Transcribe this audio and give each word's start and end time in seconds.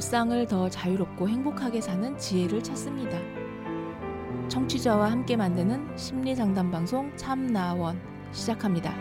일상을 0.00 0.46
더 0.46 0.70
자유롭고 0.70 1.28
행복하게 1.28 1.82
사는 1.82 2.16
지혜를 2.16 2.62
찾습니다. 2.62 3.18
청취자와 4.48 5.10
함께 5.10 5.36
만드는 5.36 5.94
심리 5.94 6.34
상담 6.34 6.70
방송 6.70 7.14
참나원 7.18 8.00
시작합니다. 8.32 8.94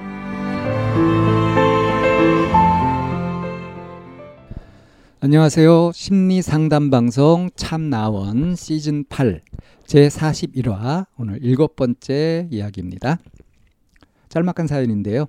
안녕하세요. 5.21 5.93
심리 5.93 6.41
상담 6.41 6.89
방송 6.89 7.49
참나원 7.55 8.57
시즌 8.57 9.05
8 9.07 9.41
제 9.85 10.09
41화 10.09 11.05
오늘 11.17 11.39
일곱 11.41 11.77
번째 11.77 12.49
이야기입니다. 12.51 13.19
짤막한 14.27 14.67
사연인데요. 14.67 15.27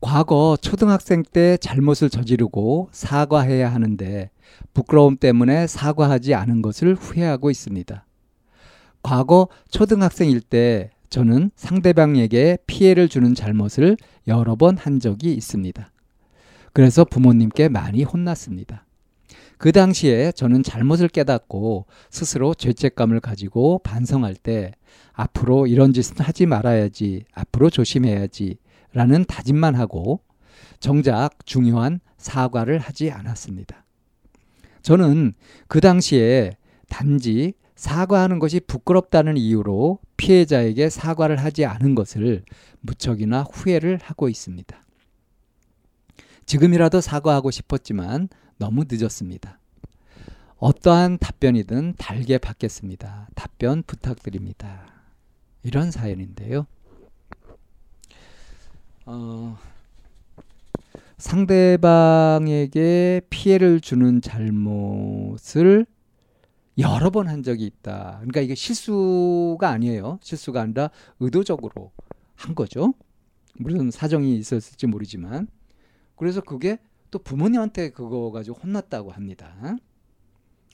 과거 0.00 0.56
초등학생 0.60 1.22
때 1.24 1.56
잘못을 1.56 2.08
저지르고 2.08 2.88
사과해야 2.92 3.72
하는데 3.72 4.30
부끄러움 4.72 5.16
때문에 5.16 5.66
사과하지 5.66 6.34
않은 6.34 6.62
것을 6.62 6.94
후회하고 6.94 7.50
있습니다. 7.50 8.06
과거 9.02 9.48
초등학생일 9.70 10.40
때 10.40 10.90
저는 11.10 11.50
상대방에게 11.56 12.58
피해를 12.66 13.08
주는 13.08 13.34
잘못을 13.34 13.96
여러 14.28 14.54
번 14.56 14.76
한 14.76 15.00
적이 15.00 15.32
있습니다. 15.34 15.90
그래서 16.72 17.04
부모님께 17.04 17.68
많이 17.68 18.04
혼났습니다. 18.04 18.84
그 19.56 19.72
당시에 19.72 20.30
저는 20.32 20.62
잘못을 20.62 21.08
깨닫고 21.08 21.86
스스로 22.10 22.54
죄책감을 22.54 23.18
가지고 23.18 23.80
반성할 23.82 24.36
때 24.36 24.72
앞으로 25.12 25.66
이런 25.66 25.92
짓은 25.92 26.20
하지 26.20 26.46
말아야지, 26.46 27.24
앞으로 27.32 27.68
조심해야지 27.70 28.58
라는 28.92 29.24
다짐만 29.24 29.74
하고 29.74 30.20
정작 30.80 31.44
중요한 31.46 32.00
사과를 32.16 32.78
하지 32.78 33.10
않았습니다. 33.10 33.84
저는 34.82 35.34
그 35.66 35.80
당시에 35.80 36.56
단지 36.88 37.54
사과하는 37.74 38.38
것이 38.38 38.60
부끄럽다는 38.60 39.36
이유로 39.36 40.00
피해자에게 40.16 40.90
사과를 40.90 41.36
하지 41.36 41.64
않은 41.64 41.94
것을 41.94 42.42
무척이나 42.80 43.42
후회를 43.42 43.98
하고 44.02 44.28
있습니다. 44.28 44.82
지금이라도 46.46 47.00
사과하고 47.00 47.50
싶었지만 47.50 48.28
너무 48.56 48.84
늦었습니다. 48.88 49.60
어떠한 50.56 51.18
답변이든 51.18 51.94
달게 51.98 52.38
받겠습니다. 52.38 53.28
답변 53.36 53.84
부탁드립니다. 53.84 54.86
이런 55.62 55.90
사연인데요. 55.90 56.66
어, 59.10 59.56
상대방에게 61.16 63.22
피해를 63.30 63.80
주는 63.80 64.20
잘못을 64.20 65.86
여러 66.76 67.08
번 67.08 67.26
한 67.26 67.42
적이 67.42 67.64
있다. 67.64 68.16
그러니까 68.18 68.42
이게 68.42 68.54
실수가 68.54 69.66
아니에요. 69.66 70.18
실수가 70.22 70.60
아니라 70.60 70.90
의도적으로 71.20 71.90
한 72.34 72.54
거죠. 72.54 72.92
무슨 73.54 73.90
사정이 73.90 74.36
있었을지 74.36 74.86
모르지만. 74.86 75.48
그래서 76.14 76.42
그게 76.42 76.78
또 77.10 77.18
부모님한테 77.18 77.92
그거 77.92 78.30
가지고 78.30 78.58
혼났다고 78.60 79.10
합니다. 79.10 79.78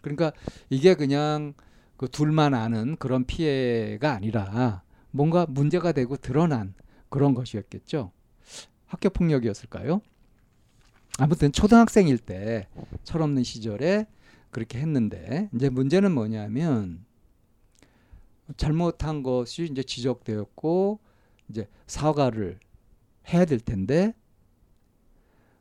그러니까 0.03 0.33
이게 0.71 0.95
그냥 0.95 1.55
그 1.97 2.09
둘만 2.09 2.53
아는 2.55 2.97
그런 2.97 3.27
피해가 3.27 4.13
아니라 4.13 4.83
뭔가 5.13 5.47
문제가 5.49 5.93
되고 5.93 6.17
드러난 6.17 6.75
그런 7.09 7.33
것이었겠죠. 7.35 8.11
학교 8.87 9.11
폭력이었을까요? 9.11 10.01
아무튼 11.19 11.53
초등학생일 11.53 12.19
때 12.19 12.67
철없는 13.05 13.45
시절에 13.45 14.07
그렇게 14.51 14.79
했는데 14.79 15.49
이제 15.55 15.69
문제는 15.69 16.13
뭐냐면 16.13 17.05
잘못한 18.57 19.23
것이 19.23 19.65
이제 19.65 19.83
지적되었고 19.83 21.01
이제 21.49 21.69
사과를 21.87 22.59
해야 23.33 23.45
될 23.45 23.61
텐데 23.61 24.15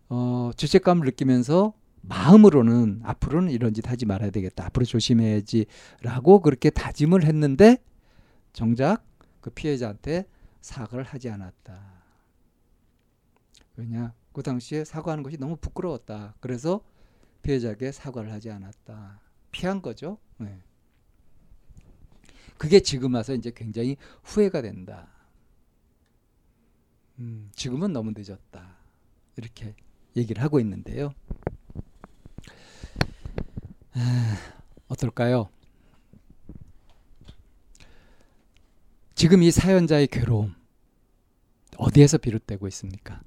어, 0.09 0.51
죄책감을 0.55 1.05
느끼면서 1.05 1.73
마음으로는 2.01 3.01
앞으로는 3.03 3.51
이런 3.51 3.73
짓 3.73 3.89
하지 3.89 4.05
말아야 4.05 4.29
되겠다. 4.29 4.65
앞으로 4.65 4.85
조심해야지라고 4.85 6.41
그렇게 6.41 6.69
다짐을 6.69 7.23
했는데 7.25 7.77
정작 8.51 9.05
그 9.39 9.49
피해자한테 9.49 10.25
사과를 10.61 11.05
하지 11.05 11.29
않았다. 11.29 12.02
왜냐? 13.75 14.13
그 14.31 14.43
당시에 14.43 14.83
사과하는 14.83 15.23
것이 15.23 15.37
너무 15.37 15.55
부끄러웠다. 15.55 16.35
그래서 16.39 16.83
피해자에게 17.41 17.91
사과를 17.91 18.31
하지 18.31 18.49
않았다. 18.51 19.21
피한 19.51 19.81
거죠. 19.81 20.17
네. 20.37 20.61
그게 22.57 22.79
지금 22.79 23.13
와서 23.15 23.33
이제 23.33 23.51
굉장히 23.55 23.97
후회가 24.23 24.61
된다. 24.61 25.09
음, 27.19 27.51
지금은 27.55 27.93
너무 27.93 28.13
늦었다. 28.15 28.77
이렇게 29.35 29.75
얘기를 30.15 30.41
하고 30.41 30.59
있는데요. 30.59 31.13
아, 33.93 34.37
어떨까요? 34.87 35.49
지금 39.15 39.43
이 39.43 39.51
사연자의 39.51 40.07
괴로움 40.07 40.55
어디에서 41.77 42.17
비롯되고 42.17 42.67
있습니까? 42.67 43.21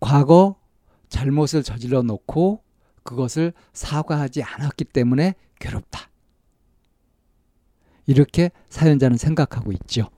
과거 0.00 0.60
잘못을 1.08 1.62
저질러 1.62 2.02
놓고 2.02 2.62
그것을 3.02 3.52
사과하지 3.72 4.42
않았기 4.42 4.84
때문에 4.84 5.34
괴롭다. 5.58 6.10
이렇게 8.06 8.50
사연자는 8.70 9.16
생각하고 9.16 9.72
있죠. 9.72 10.10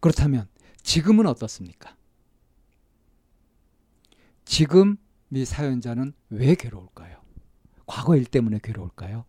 그렇다면 0.00 0.48
지금은 0.82 1.26
어떻습니까? 1.26 1.96
지금 4.44 4.96
이 5.30 5.44
사연자는 5.44 6.12
왜 6.30 6.54
괴로울까요? 6.54 7.22
과거 7.86 8.16
일 8.16 8.24
때문에 8.24 8.60
괴로울까요? 8.62 9.24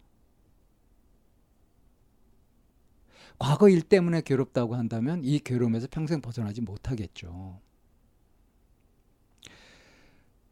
과거 3.38 3.69
일 3.69 3.81
때문에 3.81 4.22
괴롭다고 4.22 4.75
한다면 4.75 5.22
이 5.23 5.40
괴로움에서 5.40 5.88
평생 5.91 6.22
벗어나지 6.22 6.62
못하겠죠. 6.62 7.59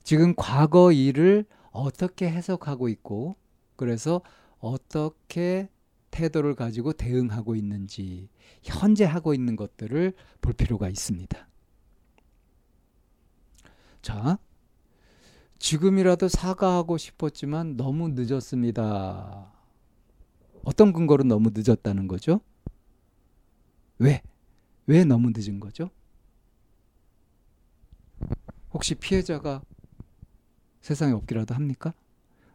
지금 0.03 0.33
과거 0.35 0.91
일을 0.91 1.45
어떻게 1.71 2.29
해석하고 2.29 2.89
있고 2.89 3.35
그래서 3.75 4.21
어떻게 4.59 5.69
태도를 6.11 6.53
가지고 6.55 6.93
대응하고 6.93 7.55
있는지 7.55 8.29
현재 8.61 9.03
하고 9.03 9.33
있는 9.33 9.55
것들을 9.55 10.13
볼 10.41 10.53
필요가 10.53 10.87
있습니다. 10.89 11.47
자, 14.01 14.37
지금이라도 15.57 16.27
사과하고 16.27 16.97
싶었지만 16.97 17.77
너무 17.77 18.09
늦었습니다. 18.09 19.51
어떤 20.63 20.93
근거로 20.93 21.23
너무 21.23 21.51
늦었다는 21.53 22.07
거죠? 22.07 22.41
왜? 23.99 24.21
왜 24.85 25.05
너무 25.05 25.31
늦은 25.35 25.59
거죠? 25.59 25.89
혹시 28.73 28.95
피해자가 28.95 29.61
세상에 30.81 31.13
없기라도 31.13 31.53
합니까? 31.55 31.93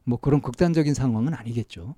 뭐 0.05 0.19
그런 0.19 0.41
극단적인 0.43 0.95
상황은 0.95 1.35
아니겠죠. 1.35 1.95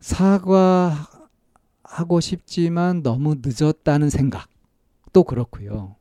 사과하고 0.00 1.00
싶지만 2.20 3.02
너무 3.02 3.36
늦었다는 3.42 4.10
생각도 4.10 5.24
그렇고요. 5.24 5.96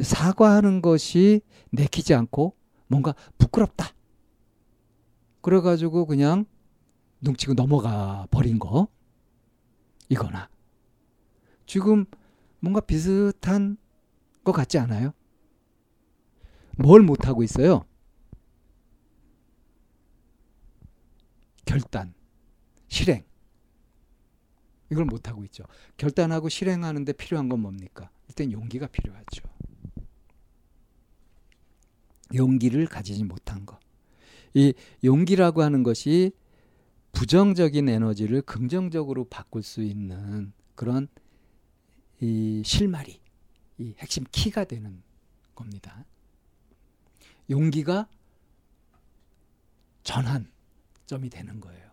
사과하는 0.00 0.80
것이 0.82 1.42
내키지 1.70 2.14
않고 2.14 2.56
뭔가 2.86 3.14
부끄럽다. 3.38 3.92
그래가지고 5.42 6.06
그냥 6.06 6.46
눈치고 7.22 7.54
넘어가 7.54 8.26
버린 8.30 8.58
거 8.58 8.88
이거나 10.08 10.50
지금 11.66 12.04
뭔가 12.60 12.80
비슷한 12.80 13.78
것 14.44 14.52
같지 14.52 14.78
않아요? 14.78 15.12
뭘 16.76 17.02
못하고 17.02 17.42
있어요? 17.42 17.84
결단, 21.64 22.12
실행. 22.88 23.24
이걸 24.90 25.06
못하고 25.06 25.44
있죠. 25.44 25.64
결단하고 25.96 26.48
실행하는데 26.48 27.12
필요한 27.14 27.48
건 27.48 27.60
뭡니까? 27.60 28.10
일단 28.28 28.52
용기가 28.52 28.86
필요하죠. 28.88 29.42
용기를 32.34 32.86
가지지 32.86 33.24
못한 33.24 33.64
것. 33.64 33.78
이 34.54 34.74
용기라고 35.02 35.62
하는 35.62 35.82
것이 35.82 36.32
부정적인 37.12 37.88
에너지를 37.88 38.42
긍정적으로 38.42 39.24
바꿀 39.24 39.62
수 39.62 39.82
있는 39.82 40.52
그런 40.74 41.08
이 42.20 42.62
실마리, 42.64 43.20
이 43.78 43.94
핵심 43.98 44.24
키가 44.30 44.64
되는 44.64 45.02
겁니다. 45.54 46.04
용기가 47.50 48.08
전환점이 50.02 51.30
되는 51.30 51.60
거예요. 51.60 51.90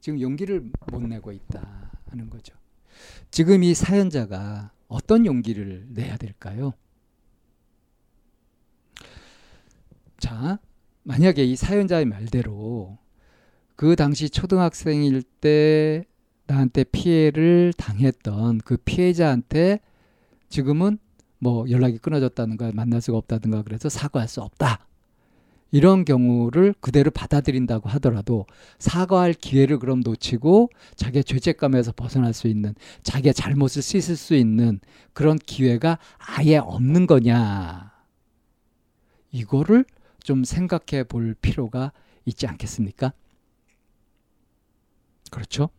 지금 0.00 0.20
용기를 0.20 0.70
못 0.90 1.02
내고 1.02 1.32
있다 1.32 1.92
하는 2.06 2.30
거죠. 2.30 2.54
지금 3.30 3.62
이 3.62 3.74
사연자가 3.74 4.72
어떤 4.88 5.26
용기를 5.26 5.88
내야 5.90 6.16
될까요? 6.16 6.72
자, 10.18 10.58
만약에 11.02 11.44
이 11.44 11.54
사연자의 11.56 12.06
말대로 12.06 12.98
그 13.78 13.94
당시 13.94 14.28
초등학생일 14.28 15.22
때 15.22 16.04
나한테 16.48 16.82
피해를 16.82 17.72
당했던 17.76 18.58
그 18.64 18.76
피해자한테 18.76 19.78
지금은 20.48 20.98
뭐 21.38 21.64
연락이 21.70 21.96
끊어졌다든가 21.98 22.72
만날 22.74 23.00
수가 23.00 23.18
없다든가 23.18 23.62
그래서 23.62 23.88
사과할 23.88 24.26
수 24.26 24.40
없다. 24.40 24.84
이런 25.70 26.04
경우를 26.04 26.74
그대로 26.80 27.12
받아들인다고 27.12 27.88
하더라도 27.90 28.46
사과할 28.80 29.32
기회를 29.32 29.78
그럼 29.78 30.00
놓치고 30.00 30.70
자기의 30.96 31.22
죄책감에서 31.22 31.92
벗어날 31.92 32.34
수 32.34 32.48
있는 32.48 32.74
자기의 33.04 33.32
잘못을 33.32 33.80
씻을 33.80 34.16
수 34.16 34.34
있는 34.34 34.80
그런 35.12 35.38
기회가 35.38 36.00
아예 36.18 36.56
없는 36.56 37.06
거냐. 37.06 37.92
이거를 39.30 39.84
좀 40.20 40.42
생각해 40.42 41.04
볼 41.04 41.36
필요가 41.40 41.92
있지 42.24 42.48
않겠습니까? 42.48 43.12
그렇죠? 45.30 45.70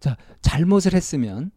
자, 0.00 0.16
잘못을 0.40 0.94
했으면 0.94 1.50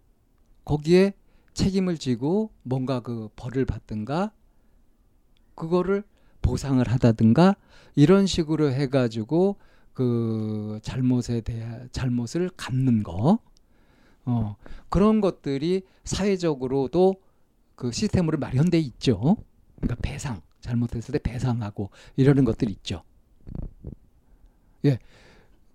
거기에 0.66 1.14
책임을 1.54 1.98
지고 1.98 2.52
뭔가 2.64 3.02
그 3.02 3.30
벌을 3.36 3.66
받든가 3.66 4.32
그거를 5.56 6.04
보상을 6.42 6.86
하다든가 6.88 7.56
이런 7.96 8.26
식으로 8.26 8.72
해가지고 8.72 9.58
그 9.94 10.80
잘못에 10.82 11.42
대한 11.42 11.90
잘못을 11.92 12.50
갚는 12.56 13.04
거 13.04 13.40
어, 14.26 14.56
그런 14.90 15.22
것들이 15.22 15.84
사회적으로도 16.04 17.16
그 17.76 17.92
시스템으로 17.92 18.38
마련돼 18.38 18.80
있죠. 18.80 19.38
그러니까 19.78 19.96
배상 20.02 20.42
잘못했을 20.62 21.12
때 21.14 21.20
배상하고 21.20 21.90
이러는 22.16 22.46
것들이 22.46 22.72
있죠. 22.72 23.04
예. 24.86 25.00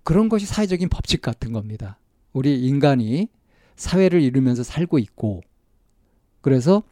그런 0.03 0.29
것이 0.29 0.47
사회적인 0.47 0.89
법칙 0.89 1.21
같은 1.21 1.53
겁니다. 1.53 1.99
우리 2.33 2.67
인간이 2.67 3.29
사회를 3.77 4.23
이루면서 4.23 4.63
살고 4.63 4.99
있고 4.99 5.43
그래서 6.41 6.83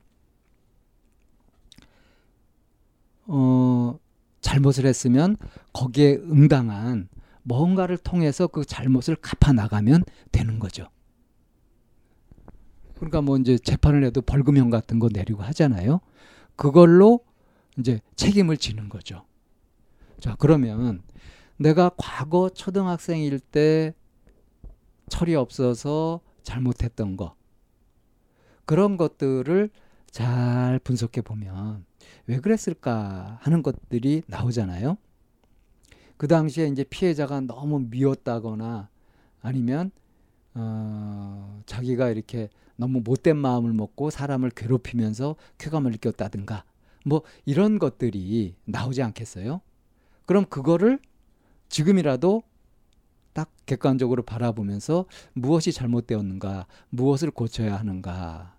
어 3.26 3.98
잘못을 4.40 4.84
했으면 4.84 5.36
거기에 5.72 6.16
응당한 6.16 7.08
뭔가를 7.42 7.96
통해서 7.98 8.46
그 8.46 8.64
잘못을 8.64 9.16
갚아 9.16 9.52
나가면 9.52 10.04
되는 10.32 10.58
거죠. 10.58 10.88
그러니까 12.96 13.22
뭐 13.22 13.36
이제 13.38 13.58
재판을 13.58 14.04
해도 14.04 14.22
벌금형 14.22 14.70
같은 14.70 14.98
거 14.98 15.08
내리고 15.12 15.42
하잖아요. 15.42 16.00
그걸로 16.56 17.20
이제 17.78 18.00
책임을 18.16 18.56
지는 18.56 18.88
거죠. 18.88 19.24
자, 20.20 20.36
그러면 20.38 21.02
내가 21.56 21.90
과거 21.96 22.48
초등학생일 22.48 23.40
때 23.40 23.94
철이 25.08 25.34
없어서 25.34 26.20
잘못했던 26.42 27.16
거 27.16 27.34
그런 28.64 28.96
것들을 28.96 29.70
잘 30.10 30.78
분석해 30.82 31.20
보면 31.22 31.84
왜 32.26 32.38
그랬을까 32.38 33.38
하는 33.42 33.62
것들이 33.62 34.22
나오잖아요. 34.26 34.96
그 36.16 36.28
당시에 36.28 36.68
이제 36.68 36.84
피해자가 36.84 37.40
너무 37.40 37.80
미웠다거나 37.90 38.88
아니면 39.42 39.90
어, 40.54 41.62
자기가 41.66 42.10
이렇게 42.10 42.48
너무 42.76 43.00
못된 43.04 43.36
마음을 43.36 43.72
먹고 43.72 44.10
사람을 44.10 44.50
괴롭히면서 44.50 45.36
쾌감을 45.58 45.92
느꼈다든가 45.92 46.64
뭐 47.04 47.22
이런 47.44 47.78
것들이 47.78 48.56
나오지 48.64 49.02
않겠어요? 49.02 49.60
그럼 50.26 50.44
그거를 50.46 50.98
지금이라도 51.68 52.42
딱 53.32 53.50
객관적으로 53.66 54.22
바라보면서 54.22 55.06
무엇이 55.32 55.72
잘못되었는가, 55.72 56.66
무엇을 56.90 57.30
고쳐야 57.30 57.76
하는가, 57.76 58.56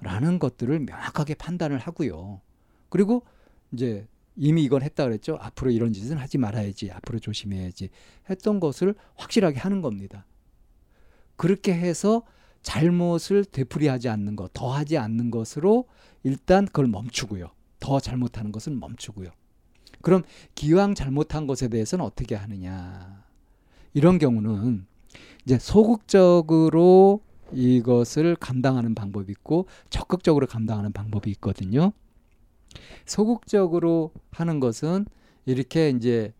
라는 0.00 0.38
것들을 0.38 0.78
명확하게 0.80 1.34
판단을 1.34 1.78
하고요. 1.78 2.40
그리고 2.88 3.24
이제 3.72 4.06
이미 4.36 4.62
이건 4.62 4.82
했다 4.82 5.04
그랬죠. 5.04 5.36
앞으로 5.40 5.72
이런 5.72 5.92
짓은 5.92 6.16
하지 6.16 6.38
말아야지. 6.38 6.92
앞으로 6.92 7.18
조심해야지. 7.18 7.90
했던 8.30 8.60
것을 8.60 8.94
확실하게 9.16 9.58
하는 9.58 9.82
겁니다. 9.82 10.24
그렇게 11.36 11.72
해서 11.72 12.22
잘못을 12.62 13.44
되풀이하지 13.44 14.08
않는 14.08 14.36
것, 14.36 14.52
더하지 14.52 14.98
않는 14.98 15.30
것으로 15.30 15.88
일단 16.22 16.66
그걸 16.66 16.86
멈추고요. 16.86 17.50
더 17.80 18.00
잘못하는 18.00 18.52
것은 18.52 18.78
멈추고요. 18.80 19.30
그럼 20.02 20.22
기왕 20.54 20.94
잘못한 20.94 21.46
것에 21.46 21.68
대해서는 21.68 22.04
어떻게 22.04 22.34
하느냐? 22.34 23.24
이런 23.94 24.18
경우는 24.18 24.86
이제 25.44 25.58
소극적으로 25.58 27.20
이것을 27.52 28.36
감당하는 28.36 28.94
방법이 28.94 29.30
있고 29.32 29.66
적극적으로 29.90 30.46
감당하는 30.46 30.92
방법이 30.92 31.30
있거든요. 31.32 31.92
소극적으로 33.06 34.12
하는 34.30 34.60
것은 34.60 35.06
이렇게 35.46 35.90
이제 35.90 36.34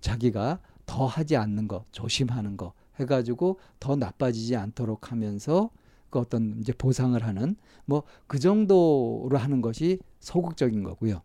자기가 0.00 0.60
더 0.86 1.06
하지 1.06 1.36
않는 1.36 1.68
거, 1.68 1.84
조심하는 1.90 2.56
거 2.56 2.72
해가지고 3.00 3.58
더 3.80 3.96
나빠지지 3.96 4.56
않도록 4.56 5.10
하면서 5.10 5.70
그 6.12 6.20
어떤 6.20 6.60
이제 6.60 6.72
보상을 6.72 7.20
하는 7.20 7.56
뭐 7.86 8.04
그 8.28 8.38
정도로 8.38 9.36
하는 9.36 9.60
것이 9.60 9.98
소극적인 10.20 10.84
거고요. 10.84 11.22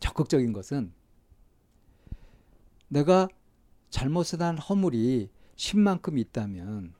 적극적인 0.00 0.52
것은 0.52 0.92
내가 2.88 3.28
잘못을 3.88 4.42
한 4.42 4.58
허물이 4.58 5.30
10만큼 5.56 6.18
있다면 6.18 6.94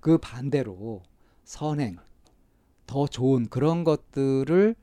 그 0.00 0.18
반대로 0.18 1.02
선행, 1.44 1.96
더 2.86 3.06
좋은 3.06 3.48
그런 3.48 3.84
것들을 3.84 4.74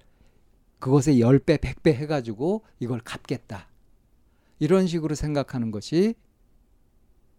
그것에 0.80 1.16
10배, 1.16 1.60
100배 1.60 1.94
해가지고 1.94 2.64
이걸 2.80 3.00
갚겠다. 3.00 3.70
이런 4.60 4.88
식으로 4.88 5.16
생각하는 5.16 5.72
것이 5.72 6.16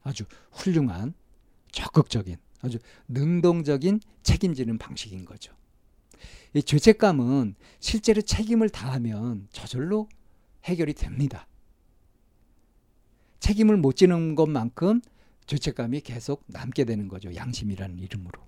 아주 0.03 0.25
훌륭한 0.53 1.15
적극적인 1.73 2.37
아주 2.61 2.79
능동적인 3.09 4.01
책임지는 4.23 4.79
방식인 4.79 5.25
거죠. 5.25 5.53
이 6.55 6.63
죄책감은 6.63 7.55
실제로 7.79 8.23
책임을 8.23 8.71
다하면 8.71 9.49
저절로 9.53 10.09
해결이 10.65 10.95
됩니다. 10.95 11.47
책임을 13.41 13.77
못 13.77 13.97
지는 13.97 14.35
것만큼 14.35 15.01
죄책감이 15.47 16.01
계속 16.01 16.45
남게 16.49 16.85
되는 16.85 17.09
거죠. 17.09 17.35
양심이라는 17.35 17.99
이름으로. 17.99 18.43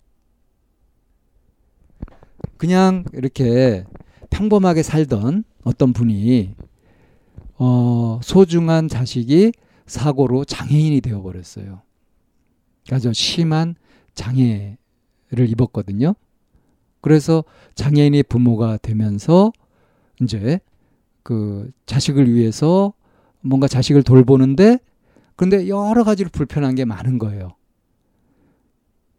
그냥 2.56 3.04
이렇게 3.14 3.84
평범하게 4.30 4.82
살던 4.82 5.44
어떤 5.64 5.92
분이 5.92 6.54
어, 7.56 8.20
소중한 8.22 8.88
자식이 8.88 9.52
사고로 9.86 10.44
장애인이 10.44 11.00
되어 11.00 11.22
버렸어요. 11.22 11.82
아주 12.90 13.12
심한 13.12 13.76
장애를 14.20 15.48
입었거든요. 15.48 16.14
그래서 17.00 17.42
장애인이 17.74 18.22
부모가 18.24 18.76
되면서 18.76 19.52
이제 20.20 20.60
그 21.22 21.70
자식을 21.86 22.32
위해서 22.32 22.92
뭔가 23.40 23.66
자식을 23.66 24.02
돌보는데 24.02 24.78
근데 25.36 25.68
여러 25.68 26.04
가지로 26.04 26.28
불편한 26.30 26.74
게 26.74 26.84
많은 26.84 27.18
거예요. 27.18 27.56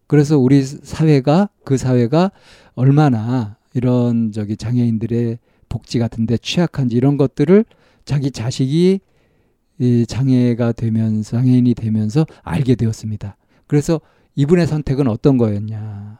그래서 0.05 0.37
우리 0.37 0.61
사회가 0.63 1.49
그 1.63 1.77
사회가 1.77 2.31
얼마나 2.75 3.57
이런 3.73 4.31
저기 4.31 4.55
장애인들의 4.55 5.39
복지 5.67 5.97
같은데 5.97 6.37
취약한지 6.37 6.95
이런 6.95 7.17
것들을 7.17 7.65
자기 8.05 8.29
자식이 8.29 8.99
이 9.79 10.05
장애가 10.05 10.73
되면서 10.73 11.37
장애인이 11.37 11.73
되면서 11.73 12.27
알게 12.43 12.75
되었습니다. 12.75 13.37
그래서 13.65 13.99
이분의 14.35 14.67
선택은 14.67 15.07
어떤 15.07 15.37
거였냐? 15.37 16.19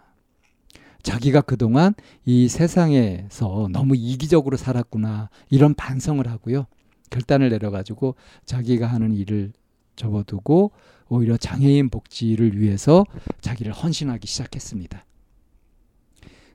자기가 1.03 1.41
그동안 1.41 1.93
이 2.25 2.47
세상에서 2.47 3.69
너무 3.71 3.95
이기적으로 3.95 4.57
살았구나 4.57 5.29
이런 5.49 5.73
반성을 5.73 6.25
하고요. 6.27 6.67
결단을 7.09 7.49
내려가지고 7.49 8.15
자기가 8.45 8.87
하는 8.87 9.13
일을 9.13 9.51
접어두고 9.95 10.71
오히려 11.09 11.37
장애인 11.37 11.89
복지를 11.89 12.59
위해서 12.59 13.05
자기를 13.41 13.73
헌신하기 13.73 14.27
시작했습니다. 14.27 15.05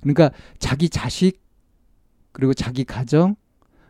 그러니까 0.00 0.30
자기 0.58 0.88
자식 0.88 1.42
그리고 2.32 2.54
자기 2.54 2.84
가정 2.84 3.36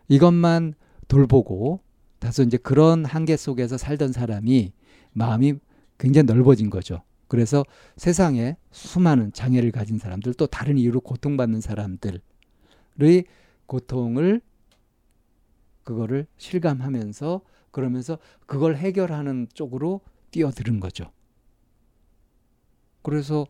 이것만 0.08 0.74
돌보고 1.08 1.80
다소 2.18 2.42
이제 2.42 2.56
그런 2.56 3.04
한계 3.04 3.36
속에서 3.36 3.76
살던 3.76 4.12
사람이 4.12 4.72
마음이 5.12 5.54
굉장히 5.98 6.26
넓어진 6.26 6.70
거죠. 6.70 7.02
그래서 7.28 7.64
세상에 7.96 8.56
수많은 8.70 9.32
장애를 9.32 9.72
가진 9.72 9.98
사람들 9.98 10.34
또 10.34 10.46
다른 10.46 10.78
이유로 10.78 11.00
고통받는 11.00 11.60
사람들의 11.60 12.20
고통을 13.66 14.40
그거를 15.82 16.26
실감하면서 16.36 17.40
그러면서 17.70 18.18
그걸 18.46 18.76
해결하는 18.76 19.48
쪽으로 19.52 20.00
뛰어드는 20.30 20.80
거죠. 20.80 21.12
그래서 23.02 23.46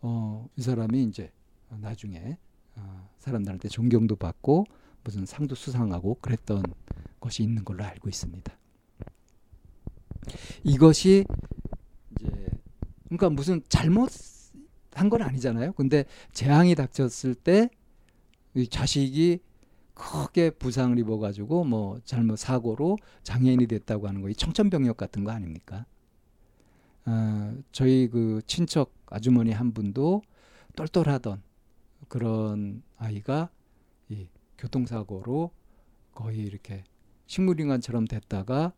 어, 0.00 0.48
이 0.56 0.62
사람이 0.62 1.02
이제 1.04 1.32
나중에 1.68 2.38
어, 2.76 3.08
사람들한테 3.18 3.68
존경도 3.68 4.16
받고 4.16 4.66
무슨 5.04 5.26
상도 5.26 5.54
수상하고 5.54 6.18
그랬던 6.20 6.62
것이 7.18 7.42
있는 7.42 7.64
걸로 7.64 7.84
알고 7.84 8.08
있습니다. 8.08 8.52
이것이 10.64 11.24
그러니까 13.16 13.30
무슨 13.30 13.62
잘못 13.68 14.10
한 14.94 15.08
건 15.10 15.22
아니잖아요. 15.22 15.72
근데 15.72 16.04
재앙이 16.32 16.74
닥쳤을 16.74 17.34
때 17.34 17.68
이 18.54 18.66
자식이 18.68 19.40
크게 19.94 20.50
부상을 20.50 20.98
입어가지고 20.98 21.64
뭐 21.64 22.00
잘못 22.04 22.36
사고로 22.36 22.98
장애인이 23.22 23.66
됐다고 23.66 24.08
하는 24.08 24.20
거, 24.22 24.28
이 24.28 24.34
청천벽력 24.34 24.96
같은 24.96 25.24
거 25.24 25.30
아닙니까? 25.30 25.86
어, 27.06 27.54
저희 27.72 28.08
그 28.08 28.40
친척 28.46 28.92
아주머니 29.06 29.52
한 29.52 29.72
분도 29.72 30.22
똘똘하던 30.76 31.42
그런 32.08 32.82
아이가 32.96 33.50
이 34.08 34.28
교통사고로 34.58 35.50
거의 36.14 36.38
이렇게 36.40 36.84
식물인간처럼 37.26 38.06
됐다가 38.06 38.72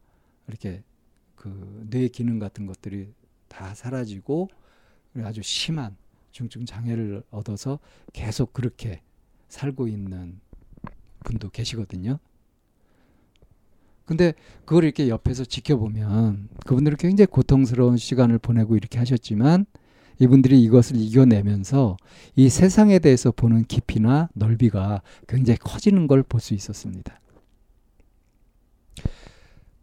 이렇게 0.48 0.82
그 1.36 1.86
뇌 1.90 2.08
기능 2.08 2.38
같은 2.38 2.66
것들이 2.66 3.12
다 3.54 3.72
사라지고 3.74 4.48
아주 5.22 5.40
심한 5.42 5.96
중증 6.32 6.66
장애를 6.66 7.22
얻어서 7.30 7.78
계속 8.12 8.52
그렇게 8.52 9.00
살고 9.48 9.86
있는 9.86 10.40
분도 11.22 11.48
계시거든요. 11.50 12.18
근데 14.04 14.34
그걸 14.64 14.84
이렇게 14.84 15.08
옆에서 15.08 15.44
지켜보면 15.44 16.48
그분들은 16.66 16.98
굉장히 16.98 17.26
고통스러운 17.26 17.96
시간을 17.96 18.38
보내고 18.38 18.76
이렇게 18.76 18.98
하셨지만 18.98 19.66
이분들이 20.18 20.62
이것을 20.64 20.96
이겨내면서 20.96 21.96
이 22.36 22.48
세상에 22.48 22.98
대해서 22.98 23.30
보는 23.30 23.64
깊이나 23.64 24.28
넓이가 24.34 25.00
굉장히 25.28 25.58
커지는 25.58 26.06
걸 26.08 26.22
볼 26.24 26.40
수 26.40 26.54
있었습니다. 26.54 27.20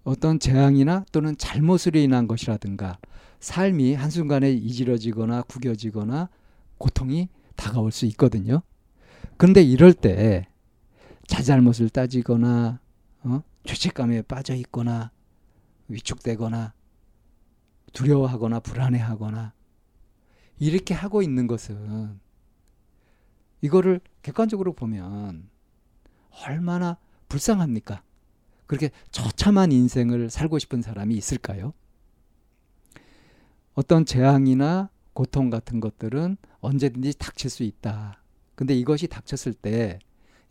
어떤 0.04 0.40
재앙이나 0.40 1.06
또는 1.12 1.38
잘못으로 1.38 2.00
인한 2.00 2.28
것이라든가 2.28 2.98
삶이 3.42 3.96
한순간에 3.96 4.52
이지러지거나 4.52 5.42
구겨지거나 5.44 6.30
고통이 6.78 7.28
다가올 7.56 7.92
수 7.92 8.06
있거든요. 8.06 8.62
그런데 9.38 9.64
이럴 9.64 9.94
때 9.94 10.48
자잘못을 11.28 11.90
따지거나 11.90 12.80
어? 13.24 13.44
죄책감에 13.66 14.24
빠져 14.24 14.54
있거나 14.56 15.12
위축되거나 15.88 16.74
두려워하거나 17.94 18.60
불안해하거나 18.60 19.54
이렇게 20.60 20.94
하고 20.94 21.22
있는 21.22 21.48
것은 21.48 22.20
이거를 23.62 24.02
객관적으로 24.22 24.74
보면 24.74 25.50
얼마나 26.46 26.98
불쌍합니까? 27.28 28.04
그렇게 28.68 28.92
처참한 29.10 29.72
인생을 29.72 30.30
살고 30.30 30.60
싶은 30.60 30.82
사람이 30.82 31.16
있을까요? 31.16 31.74
어떤 33.74 34.06
재앙이나 34.06 34.90
고통 35.14 35.50
같은 35.50 35.80
것들은 35.80 36.38
언제든지 36.60 37.18
닥칠 37.18 37.50
수 37.50 37.64
있다. 37.64 38.22
근데 38.56 38.76
이것이 38.76 39.08
닥쳤을 39.08 39.54
때 39.54 40.00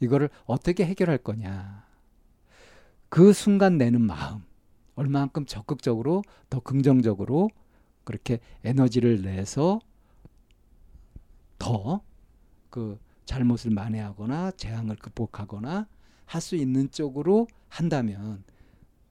이거를 0.00 0.30
어떻게 0.46 0.84
해결할 0.84 1.18
거냐. 1.18 1.86
그 3.08 3.32
순간 3.32 3.78
내는 3.78 4.00
마음, 4.02 4.44
얼마만큼 4.96 5.46
적극적으로 5.46 6.22
더 6.48 6.60
긍정적으로 6.60 7.50
그렇게 8.04 8.40
에너지를 8.64 9.22
내서 9.22 9.80
더 11.58 12.02
그 12.70 12.98
잘못을 13.26 13.70
만회하거나 13.72 14.52
재앙을 14.52 14.96
극복하거나 14.96 15.88
할 16.26 16.40
수 16.40 16.56
있는 16.56 16.90
쪽으로 16.92 17.48
한다면 17.68 18.44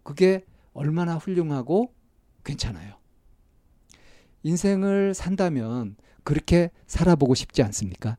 그게 0.04 0.46
얼마나 0.74 1.18
훌륭하고 1.18 1.94
괜찮아요. 2.46 2.99
인생을 4.44 5.14
산다면 5.14 5.96
그렇게 6.24 6.72
살아보고 6.88 7.36
싶지 7.36 7.64
않습니까? 7.64 8.18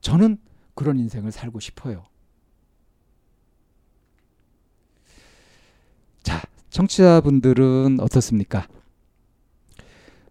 저는 0.00 0.38
그런 0.74 0.98
인생을 0.98 1.32
살고 1.32 1.60
싶어요. 1.60 2.04
자, 6.22 6.42
청취자분들은 6.70 7.98
어떻습니까? 8.00 8.66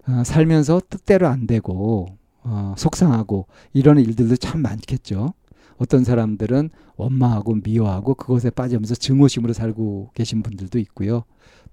어, 0.07 0.23
살면서 0.23 0.81
뜻대로 0.89 1.27
안 1.27 1.47
되고 1.47 2.17
어, 2.43 2.75
속상하고 2.77 3.47
이런 3.71 3.99
일들도 3.99 4.35
참 4.35 4.61
많겠죠. 4.61 5.33
어떤 5.77 6.03
사람들은 6.03 6.69
원망하고 6.95 7.55
미워하고 7.63 8.15
그것에 8.15 8.49
빠지면서 8.49 8.95
증오심으로 8.95 9.53
살고 9.53 10.11
계신 10.13 10.43
분들도 10.43 10.79
있고요. 10.79 11.23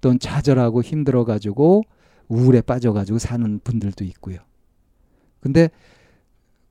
또는 0.01 0.19
좌절하고 0.19 0.81
힘들어 0.81 1.25
가지고 1.25 1.83
우울에 2.27 2.61
빠져 2.61 2.93
가지고 2.93 3.19
사는 3.19 3.59
분들도 3.63 4.03
있고요. 4.05 4.39
근데 5.39 5.69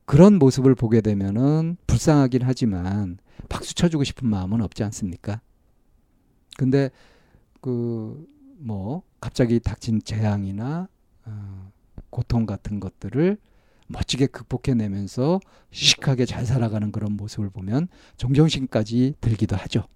그런 0.05 0.39
모습을 0.39 0.75
보게 0.75 1.01
되면은 1.01 1.77
불쌍하긴 1.87 2.43
하지만 2.43 3.19
박수 3.49 3.75
쳐주고 3.75 4.05
싶은 4.05 4.29
마음은 4.29 4.61
없지 4.63 4.83
않습니까? 4.85 5.41
근데 6.57 6.91
그 7.61 8.41
뭐 8.61 9.03
갑자기 9.21 9.59
닥친 9.59 10.03
재앙이나 10.03 10.89
어, 11.25 11.73
고통 12.11 12.47
같은 12.47 12.79
것들을 12.79 13.39
멋지게 13.91 14.27
극복해내면서 14.27 15.41
시식하게 15.73 16.25
잘 16.25 16.47
살아가는 16.47 16.93
그런 16.93 17.13
모습을 17.17 17.51
보면 17.51 17.89
존경심까지 18.17 19.15
들기도 19.21 19.57
하죠. 19.57 19.87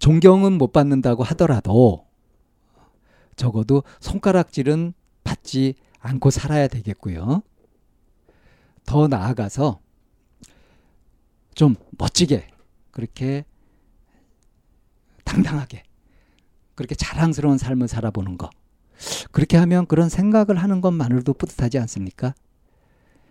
존경은 0.00 0.58
못 0.58 0.72
받는다고 0.72 1.22
하더라도 1.22 2.06
적어도 3.36 3.82
손가락질은 4.00 4.92
받지 5.22 5.74
않고 6.00 6.30
살아야 6.30 6.68
되겠고요. 6.68 7.42
더 8.84 9.08
나아가서 9.08 9.80
좀 11.54 11.76
멋지게 11.92 12.48
그렇게 12.90 13.44
당당하게 15.24 15.84
그렇게 16.74 16.94
자랑스러운 16.94 17.56
삶을 17.58 17.88
살아보는 17.88 18.36
거. 18.36 18.50
그렇게 19.32 19.56
하면 19.56 19.86
그런 19.86 20.08
생각을 20.08 20.56
하는 20.56 20.80
것만으로도 20.80 21.34
뿌듯하지 21.34 21.78
않습니까? 21.78 22.34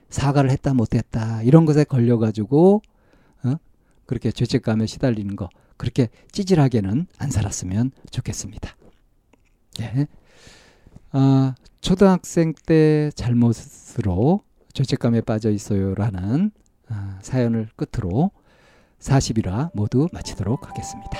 사과를 0.09 0.51
했다 0.51 0.73
못했다 0.73 1.41
이런 1.41 1.65
것에 1.65 1.83
걸려가지고 1.83 2.81
어? 3.45 3.55
그렇게 4.05 4.31
죄책감에 4.31 4.85
시달리는 4.85 5.35
거 5.35 5.49
그렇게 5.77 6.09
찌질하게는 6.31 7.07
안 7.17 7.31
살았으면 7.31 7.91
좋겠습니다. 8.11 8.75
예. 9.81 10.07
아, 11.11 11.55
초등학생 11.81 12.53
때 12.65 13.11
잘못으로 13.15 14.43
죄책감에 14.73 15.21
빠져 15.21 15.51
있어요라는 15.51 16.51
아, 16.89 17.19
사연을 17.21 17.69
끝으로 17.75 18.31
40일화 18.99 19.71
모두 19.73 20.07
마치도록 20.13 20.69
하겠습니다. 20.69 21.19